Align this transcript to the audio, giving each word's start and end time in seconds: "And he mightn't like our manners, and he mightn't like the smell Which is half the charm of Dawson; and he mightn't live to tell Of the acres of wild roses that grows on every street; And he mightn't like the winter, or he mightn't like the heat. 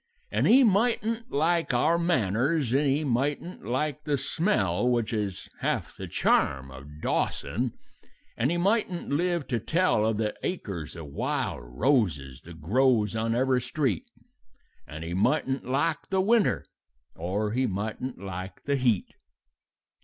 "And 0.31 0.47
he 0.47 0.63
mightn't 0.63 1.31
like 1.31 1.75
our 1.75 1.99
manners, 1.99 2.73
and 2.73 2.87
he 2.89 3.03
mightn't 3.03 3.63
like 3.67 4.03
the 4.03 4.17
smell 4.17 4.89
Which 4.89 5.13
is 5.13 5.47
half 5.59 5.95
the 5.95 6.07
charm 6.07 6.71
of 6.71 7.01
Dawson; 7.03 7.73
and 8.35 8.49
he 8.49 8.57
mightn't 8.57 9.09
live 9.09 9.47
to 9.49 9.59
tell 9.59 10.03
Of 10.07 10.17
the 10.17 10.33
acres 10.41 10.95
of 10.95 11.05
wild 11.05 11.61
roses 11.63 12.41
that 12.45 12.61
grows 12.63 13.15
on 13.15 13.35
every 13.35 13.61
street; 13.61 14.07
And 14.87 15.03
he 15.03 15.13
mightn't 15.13 15.67
like 15.67 16.09
the 16.09 16.19
winter, 16.19 16.65
or 17.13 17.51
he 17.51 17.67
mightn't 17.67 18.17
like 18.17 18.63
the 18.63 18.77
heat. 18.77 19.13